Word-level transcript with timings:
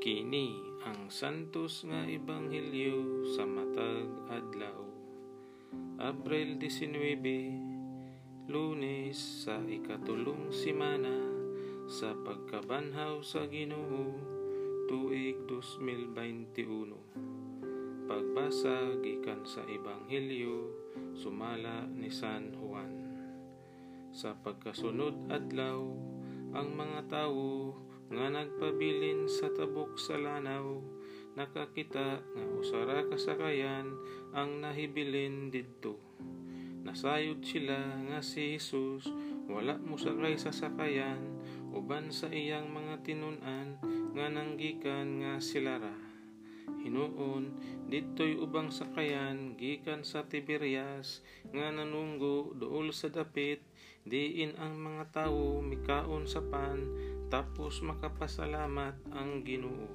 Kini 0.00 0.56
ang 0.80 1.12
santos 1.12 1.84
nga 1.84 2.08
ebanghelyo 2.08 3.28
sa 3.36 3.44
matag 3.44 4.08
adlaw. 4.32 4.80
Abril 6.00 6.56
19, 6.56 8.48
Lunes 8.48 9.44
sa 9.44 9.60
ikatulong 9.60 10.56
simana 10.56 11.12
sa 11.84 12.16
pagkabanhaw 12.16 13.20
sa 13.20 13.44
Ginoo 13.44 14.16
tuig 14.88 15.44
2021. 15.44 18.08
Pagbasa 18.08 18.96
gikan 19.04 19.44
sa 19.44 19.60
ebanghelyo 19.68 20.80
sumala 21.12 21.84
ni 21.92 22.08
San 22.08 22.56
Juan. 22.56 23.04
Sa 24.16 24.32
pagkasunod 24.32 25.28
adlaw, 25.28 25.92
ang 26.56 26.72
mga 26.72 27.04
tawo 27.04 27.89
nga 28.10 28.26
nagpabilin 28.26 29.30
sa 29.30 29.48
tabok 29.54 29.94
sa 29.94 30.18
lanaw 30.18 30.82
nakakita 31.38 32.20
nga 32.20 32.44
usara 32.58 33.06
kasakayan 33.06 33.86
ang 34.34 34.58
nahibilin 34.58 35.48
didto. 35.54 35.94
Nasayod 36.82 37.46
sila 37.46 37.78
nga 38.10 38.18
si 38.18 38.58
Jesus 38.58 39.06
wala 39.46 39.78
mo 39.78 39.94
sakay 39.94 40.34
sa 40.34 40.50
sakayan 40.50 41.22
uban 41.70 42.10
sa 42.10 42.30
iyang 42.30 42.70
mga 42.70 43.06
tinunan 43.06 43.78
nga 44.14 44.26
nanggikan 44.26 45.22
nga 45.22 45.38
silara. 45.38 45.94
Hinuon 46.80 47.54
dito'y 47.90 48.38
ubang 48.38 48.72
sakayan 48.72 49.54
gikan 49.58 50.06
sa 50.06 50.26
Tiberias 50.26 51.20
nga 51.50 51.68
nanunggo 51.70 52.56
dool 52.56 52.90
sa 52.94 53.10
dapit 53.10 53.60
diin 54.08 54.56
ang 54.56 54.80
mga 54.80 55.12
tawo 55.12 55.60
mikaon 55.60 56.24
sa 56.24 56.40
pan 56.40 56.80
tapos 57.28 57.84
makapasalamat 57.84 58.96
ang 59.12 59.44
Ginoo. 59.44 59.86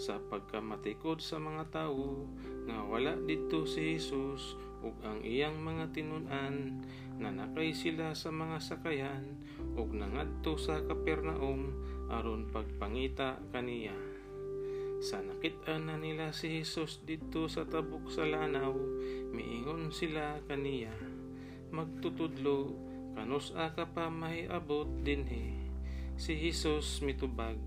Sa 0.00 0.16
pagkamatikod 0.16 1.20
sa 1.20 1.36
mga 1.36 1.68
tawo 1.74 2.30
nga 2.64 2.86
wala 2.86 3.18
didto 3.18 3.66
si 3.66 3.98
Jesus 3.98 4.56
ug 4.80 4.96
ang 5.04 5.20
iyang 5.20 5.60
mga 5.60 5.92
tinunan 5.92 6.80
nanakay 7.20 7.76
sila 7.76 8.16
sa 8.16 8.32
mga 8.32 8.62
sakayan 8.64 9.36
ug 9.76 9.92
nangadto 9.92 10.56
sa 10.56 10.80
Kapernaum 10.80 11.76
aron 12.08 12.48
pagpangita 12.48 13.42
kaniya. 13.52 13.98
Sa 15.04 15.20
nakit-an 15.20 15.92
na 15.92 15.96
nila 16.00 16.32
si 16.32 16.62
Jesus 16.62 17.04
dito 17.04 17.50
sa 17.50 17.68
tabok 17.68 18.08
sa 18.08 18.24
lanaw 18.24 18.72
miingon 19.34 19.92
sila 19.92 20.40
kaniya 20.48 20.92
magtutudlo 21.70 22.89
kanus 23.20 23.52
ka 23.52 23.84
pa 23.84 24.08
mahiabot 24.08 24.88
dinhi 25.04 25.52
si 26.16 26.40
Jesus 26.40 27.04
mitubag. 27.04 27.60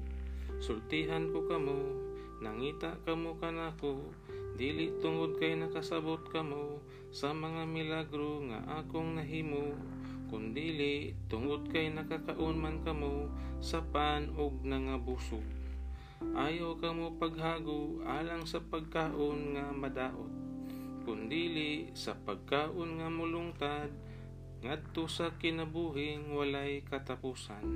Sultihan 0.57 1.29
ko 1.29 1.45
kamo, 1.45 1.77
nangita 2.41 2.97
kamo 3.05 3.37
kanako, 3.37 4.01
dili 4.57 4.97
tungod 4.97 5.37
kay 5.37 5.53
nakasabot 5.53 6.25
kamo 6.33 6.81
sa 7.13 7.37
mga 7.37 7.69
milagro 7.69 8.41
nga 8.49 8.81
akong 8.81 9.13
nahimo, 9.13 9.77
kundili 10.33 11.13
tungod 11.29 11.69
kay 11.69 11.93
nakakaon 11.93 12.57
man 12.57 12.81
kamo 12.81 13.29
sa 13.61 13.85
pan 13.85 14.33
og 14.33 14.57
nangabusog. 14.65 15.45
Ayaw 16.33 16.81
kamo 16.81 17.21
paghago 17.21 18.01
alang 18.09 18.49
sa 18.49 18.57
pagkaon 18.57 19.53
nga 19.53 19.69
madaot, 19.69 20.33
kundili 21.05 21.93
sa 21.93 22.17
pagkaon 22.17 22.97
nga 22.97 23.07
mulungtad 23.13 23.93
ngadto 24.63 25.11
sa 25.11 25.35
kinabuhing 25.35 26.31
walay 26.31 26.79
katapusan. 26.87 27.67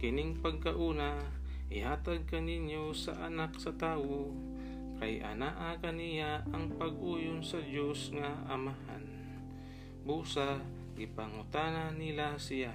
Kining 0.00 0.40
pagkauna, 0.40 1.20
ihatag 1.68 2.24
kaninyo 2.24 2.96
sa 2.96 3.28
anak 3.28 3.60
sa 3.60 3.76
tawo, 3.76 4.32
kay 4.96 5.20
anaa 5.20 5.76
kaniya 5.84 6.48
ang 6.48 6.72
pag-uyon 6.80 7.44
sa 7.44 7.60
Dios 7.60 8.08
nga 8.16 8.32
amahan. 8.48 9.04
Busa, 10.08 10.56
gipangutana 10.96 11.92
nila 11.92 12.40
siya. 12.40 12.72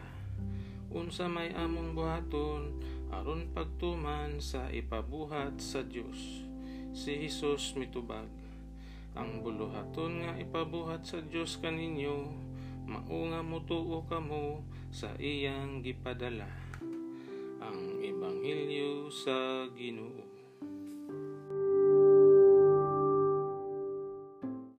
Unsa 0.93 1.25
may 1.25 1.49
among 1.57 1.97
buhaton, 1.97 2.77
aron 3.09 3.49
pagtuman 3.49 4.37
sa 4.37 4.69
ipabuhat 4.69 5.57
sa 5.57 5.81
Dios. 5.81 6.45
Si 6.93 7.17
Jesus 7.17 7.73
mitubag. 7.73 8.29
Ang 9.17 9.41
buluhaton 9.41 10.21
nga 10.21 10.37
ipabuhat 10.37 11.01
sa 11.09 11.17
Dios 11.25 11.57
kaninyo, 11.57 12.52
maunga 12.83 13.39
mutuo 13.39 14.03
kamo 14.05 14.63
sa 14.91 15.15
iyang 15.19 15.79
gipadala 15.79 16.47
ang 17.63 18.03
Ebanghelyo 18.03 19.07
sa 19.07 19.65
Ginoo. 19.71 20.42